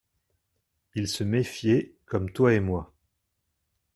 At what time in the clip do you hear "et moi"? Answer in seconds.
2.55-2.91